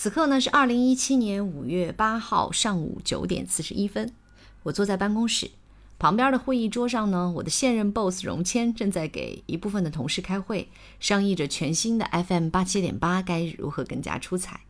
[0.00, 4.12] 此刻呢是二零一七年五月八号上午九点四十一分，
[4.62, 5.50] 我坐在办公室
[5.98, 10.68] 旁边的会议桌上呢，我的现任 boss 荣谦正在给一部分的同事开会，
[11.00, 14.60] 商议着全新的 FM 八七点八该如何更加出彩，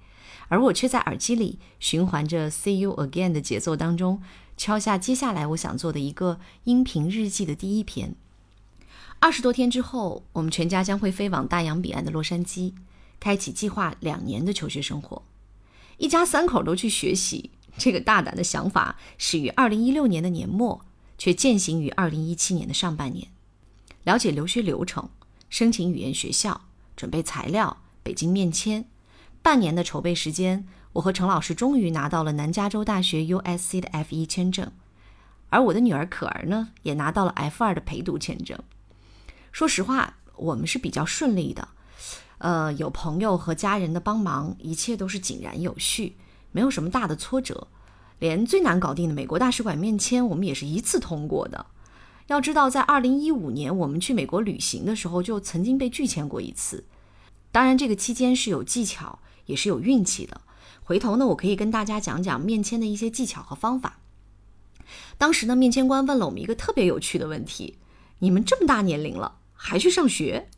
[0.49, 4.23] 而我却在耳机里循环着 See You Again 的节奏当中，
[4.57, 8.15] 敲下接下来我想做的一个音频日记的第一篇。
[9.19, 12.73] 二十多天之后，我们全家将会飞往大洋彼岸的洛杉矶。
[13.21, 15.23] 开启计划两年的求学生活，
[15.97, 17.51] 一家三口都去学习。
[17.77, 20.85] 这个大胆的想法始于二零一六年的年末，
[21.17, 23.29] 却践行于二零一七年的上半年。
[24.03, 25.09] 了解留学流程，
[25.49, 26.63] 申请语言学校，
[26.97, 28.85] 准备材料，北京面签。
[29.43, 34.73] 半年的筹备时间，我和陈老师终于拿到了南加州大学 USC 的 F 一签证，
[35.51, 38.59] 而我的女儿可儿呢，也拿到了 F 二的陪读签证。
[39.53, 41.69] 说实话，我们是比较顺利的。
[42.39, 46.17] 呃，有朋友和家人的帮忙，一切都是井然有序，
[46.53, 47.69] 没有什么大的挫折。
[48.21, 51.67] 连最难搞定的美国大使馆面签，我们也是一次通过的。
[52.27, 56.85] 要知道，在二零一五年我们去美国旅行的时候，就曾经被拒签过一次。
[57.51, 60.41] 当然，这个期间是有技巧，也是有运气的。
[60.83, 63.99] 回头呢，我可以跟大家讲讲面签的一些技巧和方法。
[65.17, 67.79] 当时呢，面签官问了我们一个特别有趣的问题：
[68.19, 70.51] 你们这么大年龄了，还去上学？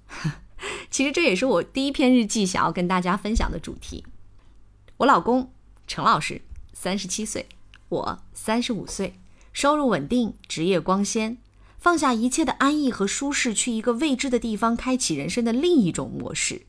[1.00, 4.04] 其实这也是我第一篇日记想要跟大家分享的主题。
[4.98, 5.50] 我老公
[5.86, 6.42] 陈老师
[6.74, 7.46] 三十七岁，
[7.88, 9.14] 我三十五岁，
[9.54, 11.38] 收入稳定，职业光鲜，
[11.78, 16.66] 放下一切的安逸和舒适，去一个未知的地方，开启人生的另一种模式。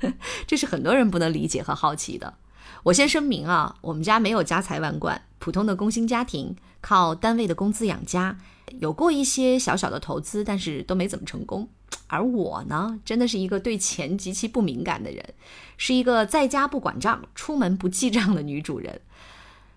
[0.48, 2.38] 这是很多人不能理解和好奇的。
[2.82, 8.38] 我先声明啊，我们家没有家财万贯，普通的工薪家庭，靠单位的工资养家，
[8.78, 11.68] 有过一些小小的投资，但是都没怎么成功。
[12.06, 15.34] 而我呢，真的是一个对钱极其不敏感的人，
[15.76, 19.00] 是一个在家不管账、出门不记账的女主人。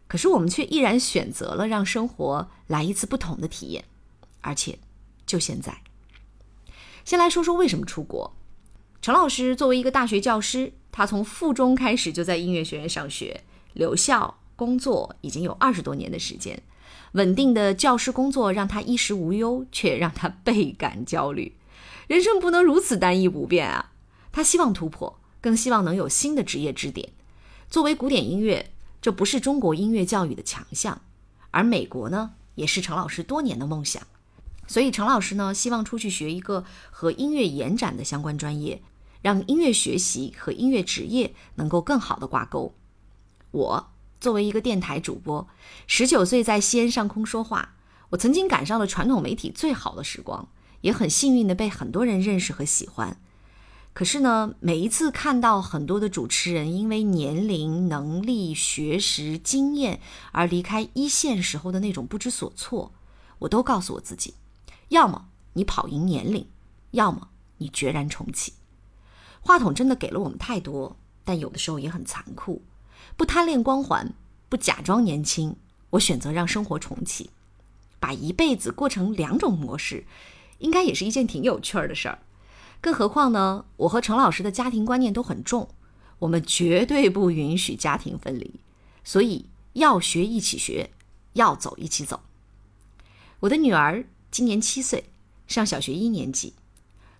[0.08, 3.84] 可是我们却毅然选择了让生活来一次不同的体验，
[4.42, 4.80] 而且
[5.26, 5.81] 就现在。
[7.06, 8.34] 先来说说为什么出国。
[9.02, 13.44] 陈老师作为一个大学教师，他从附中开始就在音乐学院上学，
[13.74, 16.62] 留校工作已经有二十多年的时间，
[17.12, 21.56] 稳定的教师工作让他衣食无忧，却让他倍感焦虑。
[22.08, 23.92] 人生不能如此单一不变啊！
[24.31, 27.09] 他希望突破，更希望能有新的职业支点。
[27.70, 28.72] 作为古典音乐，
[29.02, 31.02] 这不是中国音乐教育的强项，
[31.52, 34.02] 而美国呢，也是陈老师多年的梦想。
[34.68, 38.81] 所以陈老师呢，希望出去学一个和音乐延展的相关专业，
[39.22, 42.73] 让音乐学习和音乐职业能够更好的挂钩。
[43.51, 43.89] 我
[44.19, 45.47] 作为一个电台主播，
[45.85, 47.75] 十九岁在西安上空说话，
[48.09, 50.47] 我曾经赶上了传统媒体最好的时光。
[50.81, 53.19] 也很幸运的被很多人认识和喜欢，
[53.94, 59.99] 可是呢，每一次看到很多的主持人因为年龄、能力、学识、经验
[60.31, 62.94] 而离开一线时候的那种不知所措，
[63.39, 64.35] 我都告诉我自己：
[64.89, 66.47] 要么你跑赢年龄，
[66.91, 68.53] 要么你决然重启。
[69.47, 72.62] 话筒真的给了我们太多，但有的时候也很残酷。
[73.16, 74.13] 不贪恋光环，
[74.50, 75.56] 不假装年轻，
[75.91, 77.30] 我选择让生活重启，
[77.97, 80.03] 把一辈子过成两种模式。
[80.58, 82.19] 应该也是一件挺有趣儿的事儿，
[82.81, 83.63] 更何况呢？
[83.78, 85.69] 我和陈老师的家庭观念都很重，
[86.19, 88.56] 我们绝对不允许家庭分离，
[89.06, 90.90] 所以要学一起学，
[91.34, 92.19] 要走一起走。
[93.40, 95.06] 我的女儿今年七岁，
[95.47, 96.53] 上小学一年级。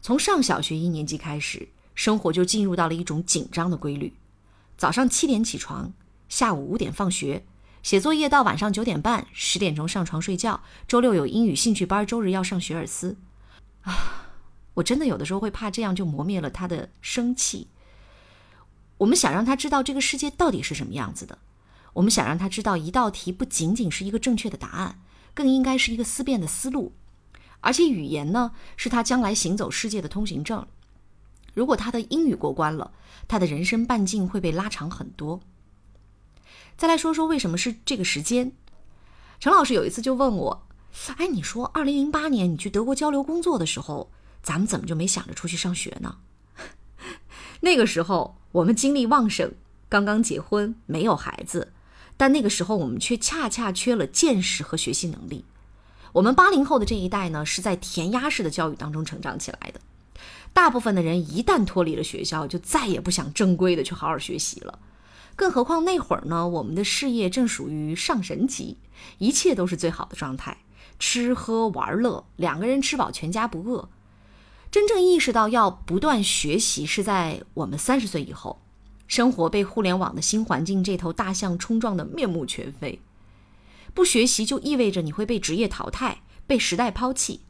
[0.01, 4.13] 从上小学一年级开始，生活就进入到了一种紧张的规律：
[4.77, 5.91] 早上七点起床，
[6.29, 7.43] 下午五点放学。
[7.81, 10.61] 写作业到晚上九点半，十点钟上床睡觉。
[10.87, 13.17] 周六有英语兴趣班，周日要上学而思。
[13.81, 14.27] 啊，
[14.75, 17.67] 我真的有的时候会怕这样就磨灭了他的生气。
[18.99, 21.39] 我们想让他知道这个世界到底是什么样子的。
[21.93, 24.99] 我们想让他知道一道题不仅仅是一个正确的答案，
[25.33, 26.93] 更应该是一个思辨的思路。
[27.61, 30.67] 而且语言呢，是他将来行走世界的通行证。
[31.57, 32.91] 如果他的英语过关了，
[33.28, 35.40] 他的人生半径会被拉长很多。
[36.77, 38.51] 再来说说为什么是这个时间？
[39.39, 40.68] 陈老师有一次就问我
[41.18, 44.12] ：“哎，你说二零零八年你去德国交流工作的时候，
[44.44, 46.18] 咱们怎么就没想着出去上学呢？”
[47.62, 49.51] 那个时候我们精力旺盛，
[49.89, 51.74] 刚刚结婚，没有孩子，
[52.18, 55.44] 但那个时候我们却恰恰缺了见识和学习能力。
[56.13, 59.81] 我们八零后的这一代呢，是在填鸭式的教育当中成长起来的，
[60.57, 64.80] 大部分的人一旦脱离了学校，就再也不想正规的去好好学习了。
[65.36, 68.77] 更何况那会儿呢，我们的事业正属于上神级，
[69.19, 70.57] 一切都是最好的状态，
[70.98, 73.88] 吃喝玩乐，两个人吃饱全家不饿。
[74.71, 78.60] 真正意识到要不断学习是在我们三十岁以后，
[79.07, 83.00] 生活被互联网的新环境这头大象冲撞得面目全非。
[83.94, 87.42] 不学习就意味着你会被职业淘汰，被时代抛弃。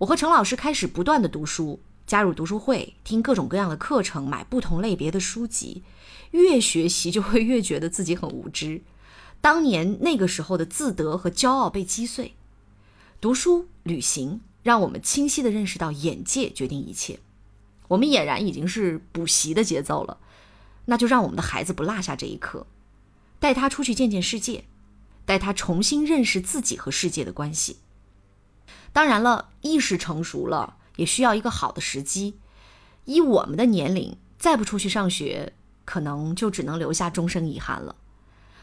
[0.00, 5.82] 我和陈老师开始不断的读书，加入读书会，听各种各样的课程，买不同类别的书籍。
[6.32, 8.82] 越学习就会越觉得自己很无知。
[9.40, 12.34] 当年那个时候的自得和骄傲被击碎。
[13.20, 17.20] 读书、旅行，让我们清晰地认识到眼界决定一切。
[17.88, 20.18] 我们俨然已经是补习的节奏了，
[20.86, 22.66] 那就让我们的孩子不落下这一课，
[23.38, 24.64] 带他出去见见世界。
[25.26, 27.78] 带他重新认识自己和世界的关系。
[28.92, 32.38] 当然了，意识成熟了，也需要一个好的时机。
[33.04, 35.52] 以我们的年龄，再不出去上学，
[35.84, 37.96] 可能就只能留下终生遗憾了。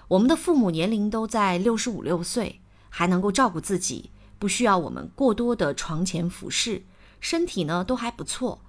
[0.07, 6.83] 我们的父母年龄都在六十五六岁，还能够照顾自己，不需要我们过多的床前服侍，
[7.19, 8.61] 身体呢都还不错。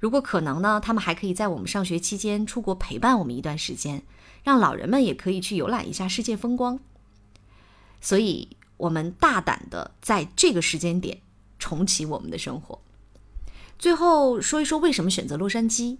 [0.00, 4.02] 如果可能呢，他们还可以在我们上学期间出国陪伴我们一段时间，
[4.42, 6.78] 让老人们也可以去游览一下世界风光。
[8.00, 11.20] 所以，我们大胆的在这个时间点
[11.58, 12.80] 重启我们的生活。
[13.78, 15.98] 最后说一说为什么选择洛杉矶。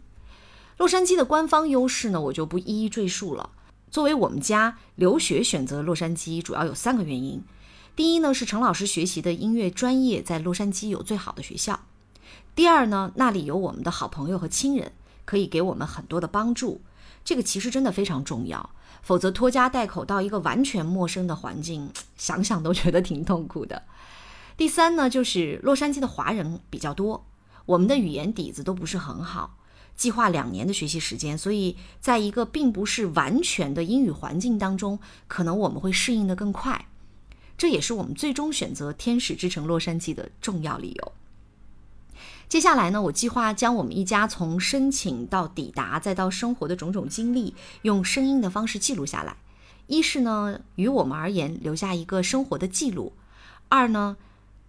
[0.78, 3.50] 洛杉矶的官方优势呢，我就不一一赘述了。
[3.90, 7.42] 作为我们家留学选择洛杉矶，主要有三个原因。
[7.94, 11.80] 第一呢，是陈老师学习的音乐专业在洛杉矶有最好的学校。
[12.54, 14.92] 第二呢，那里有我们的好朋友和亲人，
[15.25, 16.80] 可以给我们很多的帮助。
[17.25, 18.70] 这个其实真的非常重要。
[19.02, 23.84] 否则，拖家带口到一个完全陌生的环境，想想都觉得挺痛苦的。
[24.56, 27.25] 第三呢，就是洛杉矶的华人比较多，
[27.69, 29.59] 我们的语言底子都不是很好，
[29.94, 36.87] 计划两年的学习时间，所以在一个并不是完全的英语环境当中，可能我们会适应的更快。
[37.59, 41.12] 这也是我们最终选择天使之城洛杉矶的重要理由。
[42.49, 49.37] 接下来呢，我计划将我们一家从申请到抵达再到生活的种种经历，用声音的方式记录下来。
[49.88, 53.12] 一是呢，于我们而言留下一个生活的记录；
[53.69, 54.17] 二呢，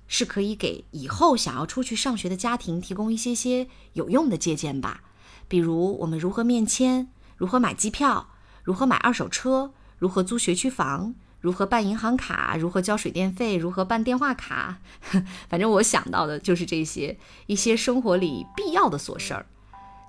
[0.10, 5.04] 是可以给以后想要出去上学的家庭提供一些些有用的借鉴吧。
[5.48, 7.08] 比如我们如何面签，
[7.38, 8.28] 如何买机票，
[8.64, 11.16] 如何买二手车，如何租学区房。
[11.42, 12.58] 如何办银行卡？
[12.58, 13.56] 如何交水电费？
[13.56, 14.80] 如何办电话卡？
[15.48, 19.46] 反正我想到的就是这些一些生活里必要的琐事儿。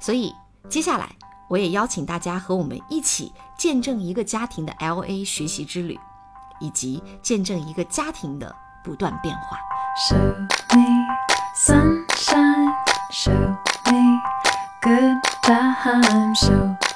[0.00, 0.34] 所以
[0.68, 1.14] 接下来
[1.48, 5.96] 我也邀请大家和我们一起见证一个家庭的 L A 学习之旅，
[6.58, 8.52] 以及见证一个家庭的
[8.82, 9.56] 不断变化。
[10.08, 11.06] Show me
[11.52, 12.74] sunshine,
[13.10, 13.58] show
[13.92, 14.22] me
[14.80, 16.89] good times, show.